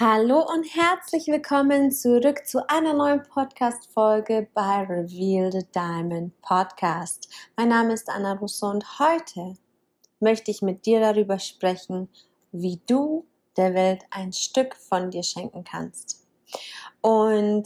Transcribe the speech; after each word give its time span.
Hallo 0.00 0.46
und 0.48 0.62
herzlich 0.76 1.26
willkommen 1.26 1.90
zurück 1.90 2.46
zu 2.46 2.64
einer 2.70 2.94
neuen 2.94 3.20
Podcast-Folge 3.24 4.46
bei 4.54 4.82
Reveal 4.84 5.50
the 5.50 5.66
Diamond 5.74 6.40
Podcast. 6.40 7.28
Mein 7.56 7.70
Name 7.70 7.94
ist 7.94 8.08
Anna 8.08 8.34
Russo 8.34 8.70
und 8.70 9.00
heute 9.00 9.56
möchte 10.20 10.52
ich 10.52 10.62
mit 10.62 10.86
dir 10.86 11.00
darüber 11.00 11.40
sprechen, 11.40 12.08
wie 12.52 12.80
du 12.86 13.26
der 13.56 13.74
Welt 13.74 14.04
ein 14.10 14.32
Stück 14.32 14.76
von 14.76 15.10
dir 15.10 15.24
schenken 15.24 15.64
kannst. 15.64 16.24
Und 17.00 17.64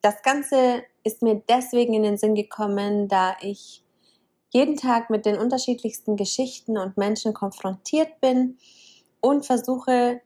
das 0.00 0.22
Ganze 0.22 0.84
ist 1.04 1.20
mir 1.20 1.42
deswegen 1.50 1.92
in 1.92 2.02
den 2.02 2.16
Sinn 2.16 2.34
gekommen, 2.34 3.08
da 3.08 3.36
ich 3.42 3.84
jeden 4.48 4.76
Tag 4.76 5.10
mit 5.10 5.26
den 5.26 5.36
unterschiedlichsten 5.36 6.16
Geschichten 6.16 6.78
und 6.78 6.96
Menschen 6.96 7.34
konfrontiert 7.34 8.22
bin 8.22 8.56
und 9.20 9.44
versuche 9.44 10.22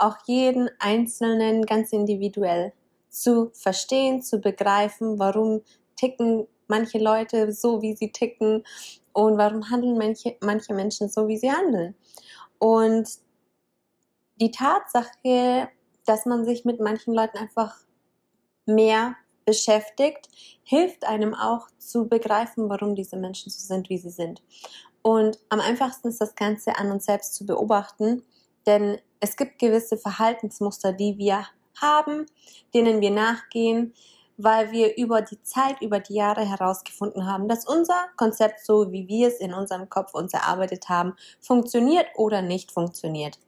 auch 0.00 0.16
jeden 0.26 0.70
Einzelnen 0.78 1.66
ganz 1.66 1.92
individuell 1.92 2.72
zu 3.08 3.50
verstehen, 3.52 4.22
zu 4.22 4.38
begreifen, 4.38 5.18
warum 5.18 5.62
ticken 5.96 6.46
manche 6.68 6.98
Leute 6.98 7.52
so, 7.52 7.82
wie 7.82 7.94
sie 7.94 8.12
ticken 8.12 8.64
und 9.12 9.36
warum 9.36 9.68
handeln 9.70 9.98
manche, 9.98 10.36
manche 10.40 10.72
Menschen 10.72 11.08
so, 11.08 11.28
wie 11.28 11.36
sie 11.36 11.50
handeln. 11.50 11.94
Und 12.58 13.08
die 14.40 14.50
Tatsache, 14.50 15.68
dass 16.06 16.26
man 16.26 16.44
sich 16.44 16.64
mit 16.64 16.80
manchen 16.80 17.12
Leuten 17.12 17.38
einfach 17.38 17.76
mehr 18.64 19.16
beschäftigt, 19.44 20.28
hilft 20.62 21.04
einem 21.04 21.34
auch 21.34 21.66
zu 21.78 22.06
begreifen, 22.06 22.68
warum 22.68 22.94
diese 22.94 23.16
Menschen 23.16 23.50
so 23.50 23.58
sind, 23.58 23.90
wie 23.90 23.98
sie 23.98 24.10
sind. 24.10 24.42
Und 25.02 25.38
am 25.48 25.60
einfachsten 25.60 26.08
ist 26.08 26.20
das 26.20 26.34
Ganze 26.34 26.76
an 26.76 26.90
uns 26.92 27.06
selbst 27.06 27.34
zu 27.34 27.44
beobachten, 27.44 28.22
denn 28.66 28.98
es 29.20 29.36
gibt 29.36 29.58
gewisse 29.58 29.98
Verhaltensmuster, 29.98 30.92
die 30.92 31.18
wir 31.18 31.46
haben, 31.80 32.26
denen 32.74 33.00
wir 33.00 33.10
nachgehen, 33.10 33.94
weil 34.36 34.72
wir 34.72 34.96
über 34.96 35.20
die 35.20 35.42
Zeit, 35.42 35.82
über 35.82 36.00
die 36.00 36.14
Jahre 36.14 36.48
herausgefunden 36.48 37.26
haben, 37.26 37.48
dass 37.48 37.66
unser 37.66 38.06
Konzept, 38.16 38.64
so 38.64 38.90
wie 38.90 39.06
wir 39.06 39.28
es 39.28 39.38
in 39.38 39.52
unserem 39.52 39.88
Kopf 39.90 40.14
uns 40.14 40.32
erarbeitet 40.32 40.88
haben, 40.88 41.14
funktioniert 41.40 42.06
oder 42.14 42.40
nicht 42.40 42.72
funktioniert. 42.72 43.38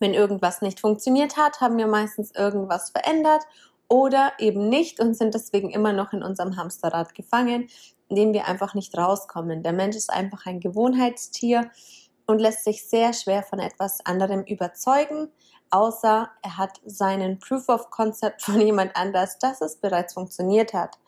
Wenn 0.00 0.14
irgendwas 0.14 0.62
nicht 0.62 0.80
funktioniert 0.80 1.36
hat, 1.36 1.60
haben 1.60 1.76
wir 1.76 1.86
meistens 1.86 2.34
irgendwas 2.34 2.90
verändert 2.90 3.44
oder 3.86 4.32
eben 4.38 4.68
nicht 4.68 4.98
und 4.98 5.14
sind 5.14 5.34
deswegen 5.34 5.70
immer 5.70 5.92
noch 5.92 6.12
in 6.12 6.22
unserem 6.22 6.56
Hamsterrad 6.56 7.14
gefangen, 7.14 7.68
in 8.08 8.16
dem 8.16 8.32
wir 8.32 8.48
einfach 8.48 8.74
nicht 8.74 8.96
rauskommen. 8.96 9.62
Der 9.62 9.72
Mensch 9.72 9.96
ist 9.96 10.10
einfach 10.10 10.46
ein 10.46 10.58
Gewohnheitstier 10.58 11.70
und 12.30 12.38
lässt 12.38 12.64
sich 12.64 12.88
sehr 12.88 13.12
schwer 13.12 13.42
von 13.42 13.58
etwas 13.58 14.04
anderem 14.06 14.44
überzeugen, 14.44 15.28
außer 15.70 16.30
er 16.42 16.56
hat 16.56 16.80
seinen 16.84 17.38
Proof 17.40 17.68
of 17.68 17.90
Concept 17.90 18.42
von 18.42 18.60
jemand 18.60 18.94
anders, 18.94 19.38
dass 19.38 19.60
es 19.60 19.76
bereits 19.76 20.14
funktioniert 20.14 20.72
hat. 20.72 20.98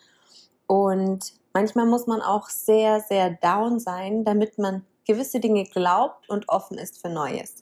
Und 0.66 1.34
manchmal 1.52 1.86
muss 1.86 2.06
man 2.06 2.20
auch 2.20 2.48
sehr, 2.48 3.00
sehr 3.00 3.30
down 3.30 3.78
sein, 3.78 4.24
damit 4.24 4.58
man 4.58 4.84
gewisse 5.06 5.38
Dinge 5.40 5.64
glaubt 5.64 6.28
und 6.28 6.48
offen 6.48 6.78
ist 6.78 7.00
für 7.00 7.08
Neues. 7.08 7.54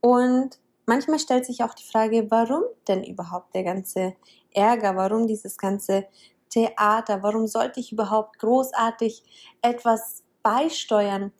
Und 0.00 0.58
manchmal 0.86 1.18
stellt 1.18 1.46
sich 1.46 1.62
auch 1.64 1.74
die 1.74 1.84
Frage, 1.84 2.30
warum 2.30 2.62
denn 2.88 3.02
überhaupt 3.02 3.54
der 3.54 3.64
ganze 3.64 4.14
Ärger, 4.52 4.96
warum 4.96 5.26
dieses 5.26 5.58
ganze 5.58 6.06
Theater, 6.50 7.22
warum 7.22 7.46
sollte 7.46 7.80
ich 7.80 7.92
überhaupt 7.92 8.38
großartig 8.38 9.22
etwas 9.62 10.22
beisteuern, 10.42 11.32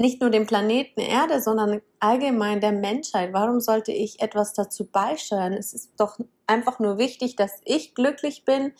nicht 0.00 0.22
nur 0.22 0.30
dem 0.30 0.46
Planeten 0.46 1.00
Erde, 1.00 1.42
sondern 1.42 1.82
allgemein 1.98 2.62
der 2.62 2.72
Menschheit. 2.72 3.34
Warum 3.34 3.60
sollte 3.60 3.92
ich 3.92 4.22
etwas 4.22 4.54
dazu 4.54 4.86
beisteuern? 4.86 5.52
Es 5.52 5.74
ist 5.74 5.92
doch 5.98 6.18
einfach 6.46 6.78
nur 6.78 6.96
wichtig, 6.96 7.36
dass 7.36 7.60
ich 7.66 7.94
glücklich 7.94 8.46
bin, 8.46 8.72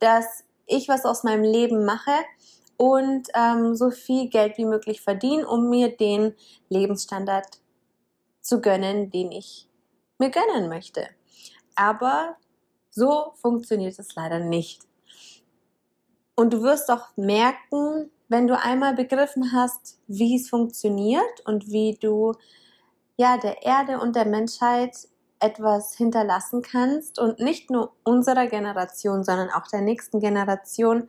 dass 0.00 0.42
ich 0.66 0.88
was 0.88 1.04
aus 1.04 1.22
meinem 1.22 1.44
Leben 1.44 1.84
mache 1.84 2.10
und 2.76 3.28
ähm, 3.34 3.76
so 3.76 3.92
viel 3.92 4.28
Geld 4.28 4.58
wie 4.58 4.64
möglich 4.64 5.02
verdiene, 5.02 5.46
um 5.46 5.70
mir 5.70 5.96
den 5.96 6.34
Lebensstandard 6.68 7.60
zu 8.40 8.60
gönnen, 8.60 9.12
den 9.12 9.30
ich 9.30 9.68
mir 10.18 10.30
gönnen 10.30 10.68
möchte. 10.68 11.06
Aber 11.76 12.36
so 12.90 13.34
funktioniert 13.36 13.96
es 14.00 14.16
leider 14.16 14.40
nicht. 14.40 14.82
Und 16.34 16.52
du 16.52 16.62
wirst 16.62 16.90
auch 16.90 17.16
merken, 17.16 18.10
wenn 18.28 18.46
du 18.46 18.58
einmal 18.58 18.94
begriffen 18.94 19.52
hast, 19.52 19.98
wie 20.06 20.36
es 20.36 20.48
funktioniert 20.48 21.40
und 21.44 21.68
wie 21.68 21.96
du 22.00 22.32
ja 23.16 23.38
der 23.38 23.62
Erde 23.62 24.00
und 24.00 24.16
der 24.16 24.26
Menschheit 24.26 24.96
etwas 25.38 25.94
hinterlassen 25.94 26.62
kannst 26.62 27.18
und 27.18 27.38
nicht 27.38 27.70
nur 27.70 27.94
unserer 28.04 28.46
Generation, 28.46 29.22
sondern 29.22 29.50
auch 29.50 29.66
der 29.68 29.82
nächsten 29.82 30.20
Generation, 30.20 31.08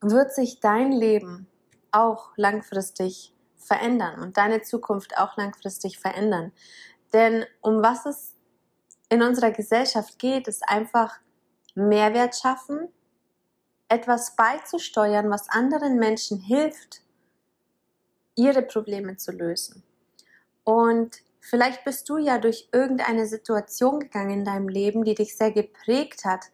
wird 0.00 0.32
sich 0.32 0.60
dein 0.60 0.92
Leben 0.92 1.46
auch 1.92 2.30
langfristig 2.36 3.34
verändern 3.56 4.20
und 4.20 4.36
deine 4.36 4.62
Zukunft 4.62 5.16
auch 5.18 5.36
langfristig 5.36 5.98
verändern. 5.98 6.52
Denn 7.12 7.44
um 7.60 7.82
was 7.82 8.06
es 8.06 8.34
in 9.08 9.22
unserer 9.22 9.50
Gesellschaft 9.50 10.18
geht, 10.18 10.48
ist 10.48 10.68
einfach 10.68 11.18
Mehrwert 11.74 12.36
schaffen, 12.36 12.88
etwas 13.90 14.36
beizusteuern, 14.36 15.30
was 15.30 15.48
anderen 15.50 15.98
Menschen 15.98 16.38
hilft, 16.38 17.02
ihre 18.36 18.62
Probleme 18.62 19.16
zu 19.16 19.32
lösen. 19.32 19.82
Und 20.64 21.18
vielleicht 21.40 21.84
bist 21.84 22.08
du 22.08 22.16
ja 22.16 22.38
durch 22.38 22.68
irgendeine 22.72 23.26
Situation 23.26 24.00
gegangen 24.00 24.30
in 24.30 24.44
deinem 24.44 24.68
Leben, 24.68 25.04
die 25.04 25.14
dich 25.14 25.36
sehr 25.36 25.50
geprägt 25.50 26.24
hat, 26.24 26.46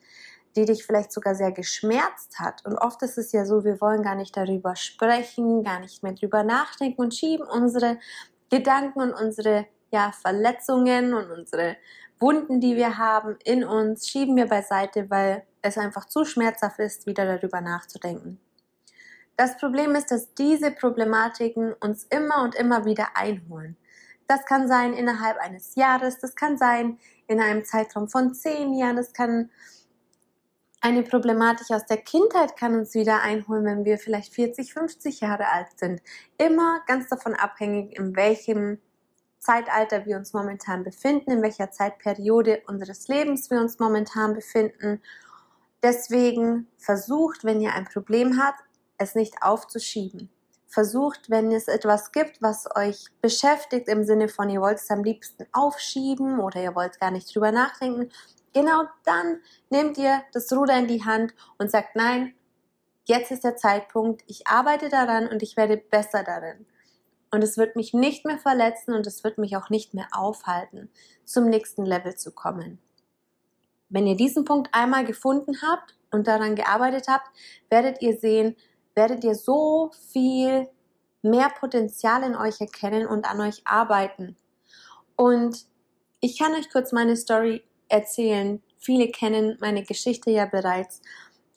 die 0.57 0.65
dich 0.65 0.87
vielleicht 0.87 1.13
sogar 1.13 1.35
sehr 1.35 1.53
geschmerzt 1.53 2.39
hat. 2.39 2.65
Und 2.65 2.79
oft 2.79 3.03
ist 3.03 3.19
es 3.19 3.33
ja 3.33 3.45
so, 3.45 3.65
wir 3.65 3.83
wollen 3.83 4.03
gar 4.03 4.15
nicht 4.15 4.35
darüber 4.35 4.75
sprechen, 4.75 5.63
gar 5.63 5.81
nicht 5.81 6.03
mehr 6.03 6.13
drüber 6.13 6.43
nachdenken 6.43 7.03
und 7.03 7.15
schieben 7.15 7.47
unsere 7.47 7.99
Gedanken 8.49 9.01
und 9.01 9.13
unsere 9.13 9.67
ja, 9.91 10.13
Verletzungen 10.13 11.13
und 11.13 11.31
unsere 11.31 11.77
Wunden, 12.19 12.61
die 12.61 12.77
wir 12.77 12.97
haben 12.97 13.37
in 13.45 13.63
uns, 13.63 14.09
schieben 14.09 14.37
wir 14.37 14.47
beiseite, 14.47 15.11
weil 15.11 15.45
es 15.66 15.78
einfach 15.78 16.06
zu 16.06 16.25
schmerzhaft 16.25 16.78
ist, 16.78 17.06
wieder 17.06 17.25
darüber 17.27 17.60
nachzudenken. 17.60 18.41
Das 19.37 19.56
Problem 19.59 19.94
ist, 19.94 20.10
dass 20.10 20.32
diese 20.34 20.71
Problematiken 20.71 21.75
uns 21.75 22.04
immer 22.04 22.43
und 22.43 22.54
immer 22.54 22.84
wieder 22.84 23.09
einholen. 23.15 23.76
Das 24.26 24.44
kann 24.47 24.66
sein 24.66 24.94
innerhalb 24.94 25.38
eines 25.38 25.75
Jahres, 25.75 26.19
das 26.19 26.34
kann 26.34 26.56
sein 26.56 26.99
in 27.28 27.41
einem 27.41 27.65
Zeitraum 27.65 28.09
von 28.09 28.34
zehn 28.34 28.75
Jahren, 28.75 28.97
das 28.97 29.12
kann 29.12 29.50
eine 30.81 31.03
Problematik 31.03 31.71
aus 31.71 31.87
der 31.87 31.97
Kindheit 31.97 32.56
kann 32.56 32.78
uns 32.78 32.94
wieder 32.94 33.21
einholen, 33.22 33.65
wenn 33.65 33.84
wir 33.84 33.99
vielleicht 33.99 34.32
40, 34.32 34.72
50 34.72 35.21
Jahre 35.21 35.50
alt 35.50 35.66
sind. 35.76 36.00
Immer 36.38 36.81
ganz 36.87 37.09
davon 37.09 37.34
abhängig, 37.34 37.99
in 37.99 38.15
welchem 38.15 38.79
Zeitalter 39.38 40.06
wir 40.06 40.17
uns 40.17 40.32
momentan 40.32 40.85
befinden, 40.85 41.31
in 41.31 41.43
welcher 41.43 41.70
Zeitperiode 41.70 42.62
unseres 42.67 43.08
Lebens 43.08 43.50
wir 43.50 43.61
uns 43.61 43.79
momentan 43.79 44.35
befinden. 44.35 45.02
Deswegen 45.87 46.67
versucht, 46.79 47.44
wenn 47.44 47.61
ihr 47.61 47.73
ein 47.73 47.85
Problem 47.85 48.43
habt, 48.43 48.59
es 48.99 49.15
nicht 49.15 49.41
aufzuschieben. 49.41 50.31
Versucht, 50.67 51.31
wenn 51.31 51.53
es 51.53 51.69
etwas 51.69 52.11
gibt, 52.11 52.43
was 52.43 52.67
euch 52.75 53.05
beschäftigt, 53.23 53.87
im 53.87 54.03
Sinne 54.03 54.27
von, 54.27 54.50
ihr 54.50 54.61
wollt 54.61 54.79
es 54.79 54.91
am 54.91 55.05
liebsten 55.05 55.47
aufschieben 55.53 56.41
oder 56.41 56.61
ihr 56.61 56.75
wollt 56.75 56.99
gar 56.99 57.12
nicht 57.12 57.33
drüber 57.33 57.53
nachdenken, 57.53 58.11
genau 58.53 58.83
dann 59.05 59.41
nehmt 59.71 59.97
ihr 59.97 60.25
das 60.33 60.53
Ruder 60.53 60.77
in 60.77 60.88
die 60.88 61.05
Hand 61.05 61.35
und 61.56 61.71
sagt, 61.71 61.94
nein, 61.94 62.35
jetzt 63.05 63.31
ist 63.31 63.44
der 63.44 63.55
Zeitpunkt, 63.55 64.25
ich 64.27 64.49
arbeite 64.49 64.89
daran 64.89 65.29
und 65.29 65.41
ich 65.41 65.56
werde 65.56 65.77
besser 65.77 66.25
darin. 66.25 66.67
Und 67.31 67.44
es 67.44 67.59
wird 67.59 67.77
mich 67.77 67.94
nicht 67.94 68.25
mehr 68.25 68.39
verletzen 68.39 68.93
und 68.93 69.06
es 69.06 69.23
wird 69.23 69.39
mich 69.39 69.56
auch 69.56 69.71
nicht 69.71 69.94
mehr 69.94 70.09
aufhalten, 70.11 70.91
zum 71.25 71.44
nächsten 71.44 71.87
Level 71.87 72.17
zu 72.17 72.32
kommen. 72.32 72.81
Wenn 73.88 74.06
ihr 74.06 74.17
diesen 74.17 74.44
Punkt 74.44 74.69
einmal 74.73 75.05
gefunden 75.05 75.61
habt 75.62 75.94
und 76.11 76.27
daran 76.27 76.56
gearbeitet 76.56 77.06
habt, 77.09 77.29
werdet 77.71 78.03
ihr 78.03 78.19
sehen, 78.19 78.56
werdet 78.94 79.23
ihr 79.25 79.35
so 79.35 79.91
viel 80.11 80.69
mehr 81.23 81.50
Potenzial 81.50 82.23
in 82.23 82.37
euch 82.37 82.61
erkennen 82.61 83.06
und 83.06 83.29
an 83.29 83.41
euch 83.41 83.62
arbeiten. 83.65 84.37
Und 85.17 85.67
ich 86.21 86.38
kann 86.38 86.55
euch 86.55 86.71
kurz 86.71 86.93
meine 86.93 87.17
Story 87.17 87.62
erzählen. 87.88 88.62
Viele 88.79 89.09
kennen 89.09 89.56
meine 89.61 89.83
Geschichte 89.85 90.31
ja 90.31 90.47
bereits. 90.47 91.03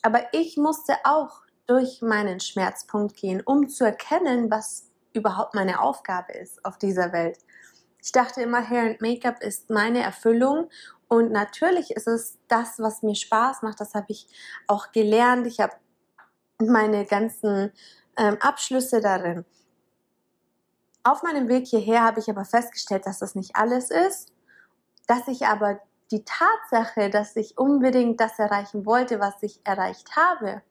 Aber 0.02 0.22
ich 0.32 0.56
musste 0.56 0.94
auch 1.04 1.42
durch 1.66 2.02
meinen 2.02 2.40
Schmerzpunkt 2.40 3.16
gehen, 3.16 3.42
um 3.44 3.68
zu 3.68 3.84
erkennen, 3.84 4.50
was 4.50 4.88
überhaupt 5.12 5.54
meine 5.54 5.80
Aufgabe 5.80 6.32
ist 6.32 6.64
auf 6.64 6.78
dieser 6.78 7.12
Welt. 7.12 7.38
Ich 8.02 8.12
dachte 8.12 8.42
immer, 8.42 8.68
Hair 8.68 8.82
and 8.82 9.00
Make-up 9.00 9.42
ist 9.42 9.70
meine 9.70 10.02
Erfüllung 10.02 10.68
und 11.10 11.32
natürlich 11.32 11.90
ist 11.90 12.06
es 12.06 12.38
das, 12.46 12.78
was 12.78 13.02
mir 13.02 13.16
Spaß 13.16 13.62
macht. 13.62 13.80
Das 13.80 13.94
habe 13.94 14.06
ich 14.10 14.28
auch 14.68 14.92
gelernt. 14.92 15.44
Ich 15.48 15.58
habe 15.58 15.72
meine 16.58 17.04
ganzen 17.04 17.72
ähm, 18.16 18.36
Abschlüsse 18.40 19.00
darin. 19.00 19.44
Auf 21.02 21.24
meinem 21.24 21.48
Weg 21.48 21.66
hierher 21.66 22.04
habe 22.04 22.20
ich 22.20 22.30
aber 22.30 22.44
festgestellt, 22.44 23.06
dass 23.06 23.18
das 23.18 23.34
nicht 23.34 23.56
alles 23.56 23.90
ist, 23.90 24.32
dass 25.08 25.26
ich 25.26 25.46
aber 25.46 25.80
die 26.12 26.24
Tatsache, 26.24 27.10
dass 27.10 27.34
ich 27.34 27.58
unbedingt 27.58 28.20
das 28.20 28.38
erreichen 28.38 28.86
wollte, 28.86 29.18
was 29.18 29.34
ich 29.42 29.60
erreicht 29.64 30.14
habe, 30.14 30.62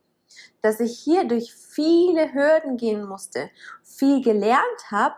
dass 0.61 0.79
ich 0.79 0.97
hier 0.99 1.27
durch 1.27 1.53
viele 1.53 2.33
Hürden 2.33 2.77
gehen 2.77 3.05
musste, 3.05 3.49
viel 3.83 4.23
gelernt 4.23 4.89
habe, 4.89 5.15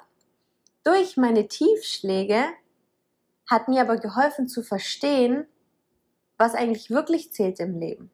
durch 0.83 1.15
meine 1.15 1.47
Tiefschläge, 1.47 2.45
hat 3.51 3.67
mir 3.67 3.81
aber 3.81 3.97
geholfen 3.97 4.47
zu 4.47 4.63
verstehen, 4.63 5.45
was 6.37 6.55
eigentlich 6.55 6.89
wirklich 6.89 7.31
zählt 7.33 7.59
im 7.59 7.77
Leben. 7.77 8.09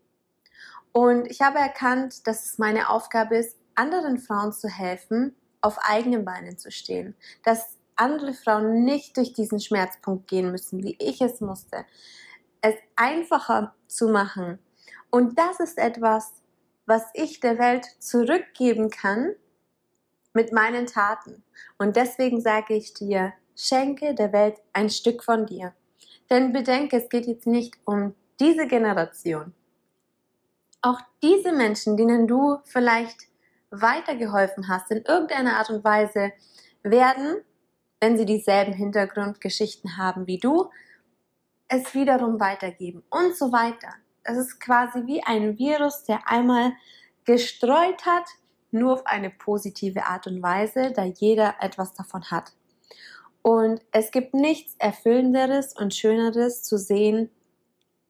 Und 0.91 1.27
ich 1.29 1.41
habe 1.41 1.59
erkannt, 1.59 2.25
dass 2.25 2.45
es 2.45 2.57
meine 2.57 2.89
Aufgabe 2.89 3.37
ist, 3.37 3.55
anderen 3.75 4.17
Frauen 4.17 4.51
zu 4.51 4.67
helfen, 4.67 5.35
auf 5.61 5.77
eigenen 5.83 6.25
Beinen 6.25 6.57
zu 6.57 6.71
stehen. 6.71 7.15
Dass 7.43 7.77
andere 7.95 8.33
Frauen 8.33 8.83
nicht 8.83 9.15
durch 9.15 9.33
diesen 9.33 9.59
Schmerzpunkt 9.59 10.27
gehen 10.27 10.51
müssen, 10.51 10.83
wie 10.83 10.97
ich 10.99 11.21
es 11.21 11.39
musste. 11.39 11.85
Es 12.61 12.75
einfacher 12.95 13.75
zu 13.87 14.09
machen. 14.09 14.57
Und 15.11 15.37
das 15.37 15.59
ist 15.59 15.77
etwas, 15.77 16.33
was 16.87 17.03
ich 17.13 17.39
der 17.41 17.59
Welt 17.59 17.85
zurückgeben 17.99 18.89
kann 18.89 19.35
mit 20.33 20.51
meinen 20.51 20.87
Taten. 20.87 21.43
Und 21.77 21.95
deswegen 21.95 22.41
sage 22.41 22.73
ich 22.73 22.95
dir, 22.95 23.33
schenke 23.57 24.13
der 24.13 24.31
Welt 24.31 24.61
ein 24.71 24.89
Stück 24.89 25.23
von 25.23 25.45
dir. 25.45 25.73
Denn 26.29 26.53
bedenke, 26.53 26.97
es 26.97 27.09
geht 27.09 27.25
jetzt 27.25 27.47
nicht 27.47 27.75
um 27.83 28.13
diese 28.39 28.67
Generation, 28.67 29.53
auch 30.81 30.99
diese 31.23 31.51
Menschen, 31.51 31.97
denen 31.97 32.27
du 32.27 32.59
vielleicht 32.65 33.27
weitergeholfen 33.71 34.69
hast, 34.69 34.91
in 34.91 35.03
irgendeiner 35.03 35.57
Art 35.57 35.69
und 35.69 35.83
Weise, 35.83 36.31
werden, 36.83 37.41
wenn 37.99 38.17
sie 38.17 38.25
dieselben 38.25 38.73
Hintergrundgeschichten 38.73 39.97
haben 39.97 40.27
wie 40.27 40.37
du, 40.37 40.69
es 41.67 41.93
wiederum 41.93 42.39
weitergeben 42.39 43.03
und 43.09 43.35
so 43.35 43.51
weiter. 43.51 43.89
Es 44.23 44.37
ist 44.37 44.59
quasi 44.59 45.05
wie 45.05 45.23
ein 45.23 45.57
Virus, 45.57 46.03
der 46.03 46.29
einmal 46.29 46.73
gestreut 47.25 48.05
hat, 48.05 48.25
nur 48.71 48.93
auf 48.93 49.05
eine 49.05 49.29
positive 49.29 50.05
Art 50.05 50.27
und 50.27 50.41
Weise, 50.41 50.91
da 50.91 51.03
jeder 51.03 51.55
etwas 51.59 51.93
davon 51.93 52.29
hat. 52.29 52.53
Und 53.47 53.79
es 53.93 54.11
gibt 54.11 54.33
nichts 54.33 54.75
Erfüllenderes 54.77 55.71
und 55.71 55.95
Schöneres 55.95 56.63
zu 56.63 56.77
sehen, 56.77 57.29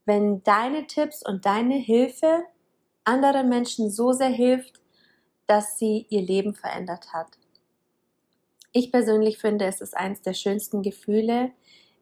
wenn 0.04 0.42
deine 0.42 0.88
Tipps 0.88 1.24
und 1.24 1.46
deine 1.46 1.76
Hilfe 1.76 2.44
anderen 3.04 3.48
Menschen 3.48 3.92
so 3.92 4.14
sehr 4.14 4.30
hilft, 4.30 4.82
dass 5.46 5.78
sie 5.78 6.08
ihr 6.10 6.24
Leben 6.24 6.56
verändert 6.56 7.14
hat. 7.14 7.38
Ich 8.72 8.92
persönlich 8.92 9.38
finde, 9.38 9.66
es 9.66 9.80
ist 9.80 9.96
eines 9.96 10.24
der 10.24 10.34
schönsten 10.34 10.82
Gefühle. 10.82 11.52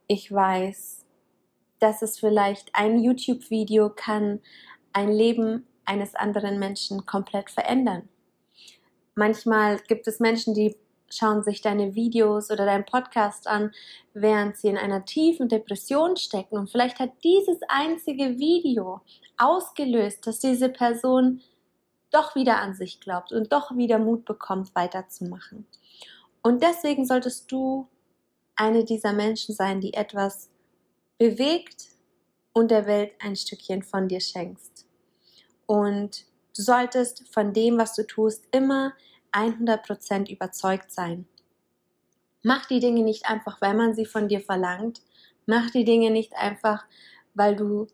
Ich 0.08 0.32
weiß, 0.32 1.04
dass 1.80 2.02
es 2.04 2.18
vielleicht 2.18 2.70
ein 2.72 3.00
YouTube-Video 3.04 3.90
kann 3.90 4.40
ein 4.94 5.12
Leben 5.12 5.68
eines 5.84 6.16
anderen 6.16 6.58
Menschen 6.58 7.06
komplett 7.06 7.50
verändern. 7.50 8.08
Manchmal 9.14 9.80
gibt 9.90 10.08
es 10.08 10.22
Menschen, 10.22 10.54
die 10.54 10.78
schauen 11.10 11.44
sich 11.44 11.62
deine 11.62 11.96
Videos 11.96 12.52
oder 12.52 12.66
deinen 12.66 12.86
Podcast 12.86 13.48
an, 13.48 13.72
während 14.14 14.58
sie 14.58 14.68
in 14.68 14.78
einer 14.78 15.06
tiefen 15.06 15.50
Depression 15.50 16.18
stecken. 16.18 16.58
Und 16.58 16.70
vielleicht 16.70 17.00
hat 17.00 17.12
dieses 17.24 17.60
einzige 17.68 18.38
Video 18.38 19.02
ausgelöst, 19.38 20.26
dass 20.26 20.40
diese 20.40 20.70
Person 20.70 21.42
doch 22.12 22.36
wieder 22.36 22.60
an 22.60 22.74
sich 22.74 23.00
glaubt 23.00 23.32
und 23.32 23.52
doch 23.52 23.76
wieder 23.76 24.00
Mut 24.00 24.26
bekommt, 24.26 24.74
weiterzumachen. 24.74 25.66
Und 26.42 26.64
deswegen 26.64 27.06
solltest 27.06 27.52
du 27.52 27.88
eine 28.56 28.86
dieser 28.86 29.14
Menschen 29.14 29.54
sein, 29.54 29.82
die 29.82 29.94
etwas 29.94 30.50
bewegt 31.18 31.88
und 32.54 32.72
der 32.72 32.86
Welt 32.88 33.12
ein 33.20 33.36
Stückchen 33.36 33.84
von 33.84 34.08
dir 34.08 34.22
schenkst. 34.22 34.86
Und 35.66 36.26
du 36.56 36.62
solltest 36.62 37.28
von 37.34 37.52
dem, 37.52 37.78
was 37.78 37.96
du 37.96 38.06
tust, 38.06 38.46
immer 38.52 38.94
100% 39.36 40.32
überzeugt 40.32 40.92
sein. 40.92 41.28
Mach 42.44 42.66
die 42.66 42.80
Dinge 42.80 43.04
nicht 43.04 43.28
einfach, 43.28 43.60
weil 43.62 43.74
man 43.74 43.96
sie 43.96 44.06
von 44.06 44.28
dir 44.28 44.40
verlangt. 44.40 45.02
Mach 45.46 45.70
die 45.72 45.84
Dinge 45.84 46.12
nicht 46.12 46.36
einfach, 46.36 46.86
weil 47.34 47.56
du 47.56 47.88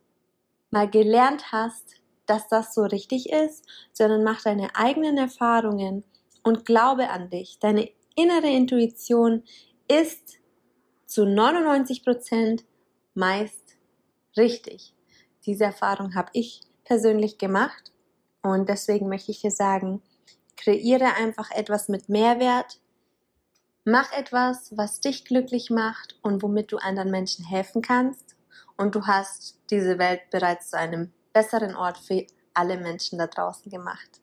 mal 0.72 0.90
gelernt 0.90 1.52
hast, 1.52 1.96
dass 2.26 2.48
das 2.48 2.74
so 2.74 2.84
richtig 2.84 3.30
ist, 3.30 3.66
sondern 3.92 4.24
mach 4.24 4.42
deine 4.42 4.76
eigenen 4.76 5.18
Erfahrungen 5.18 6.04
und 6.44 6.66
glaube 6.66 7.10
an 7.10 7.30
dich. 7.30 7.60
Deine 7.60 7.90
innere 8.16 8.50
Intuition 8.50 9.44
ist 9.88 10.38
zu 11.06 11.26
99 11.26 12.04
Prozent 12.04 12.64
meist 13.14 13.78
richtig. 14.38 14.94
Diese 15.46 15.66
Erfahrung 15.66 16.16
habe 16.16 16.30
ich 16.34 16.62
persönlich 16.84 17.38
gemacht 17.38 17.92
und 18.42 18.70
deswegen 18.70 19.10
möchte 19.10 19.32
ich 19.32 19.42
dir 19.42 19.52
sagen, 19.52 20.02
kreiere 20.62 21.16
einfach 21.16 21.50
etwas 21.52 21.90
mit 21.90 22.08
Mehrwert, 22.08 22.80
mach 23.84 24.12
etwas, 24.14 24.76
was 24.78 25.00
dich 25.00 25.26
glücklich 25.26 25.70
macht 25.70 26.18
und 26.22 26.44
womit 26.44 26.72
du 26.72 26.78
anderen 26.78 27.12
Menschen 27.12 27.46
helfen 27.46 27.82
kannst. 27.82 28.36
Und 28.78 28.96
du 28.96 29.06
hast 29.06 29.60
diese 29.70 29.98
Welt 29.98 30.22
bereits 30.32 30.70
zu 30.70 30.78
einem 30.78 31.12
besseren 31.34 31.76
Ort 31.76 31.98
für 31.98 32.26
alle 32.54 32.78
Menschen 32.78 33.18
da 33.18 33.28
draußen 33.28 33.72
gemacht. 33.72 34.22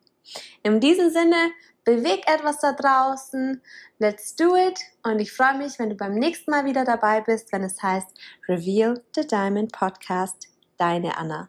In 0.62 0.81
diesem 0.81 1.11
Sinne, 1.11 1.50
beweg 1.85 2.29
etwas 2.29 2.61
da 2.61 2.73
draußen, 2.73 3.62
let's 3.99 4.37
do 4.37 4.55
it. 4.56 4.79
Und 5.02 5.20
ich 5.20 5.32
freue 5.32 5.56
mich, 5.56 5.79
wenn 5.79 5.91
du 5.91 5.96
beim 5.96 6.14
nächsten 6.14 6.50
Mal 6.50 6.64
wieder 6.64 6.84
dabei 6.84 7.20
bist, 7.20 7.53
wenn 7.53 7.65
es 7.65 7.82
heißt 7.82 8.08
Reveal 8.48 9.03
the 9.15 9.27
Diamond 9.27 9.72
Podcast, 9.72 10.48
deine 10.77 11.17
Anna. 11.17 11.48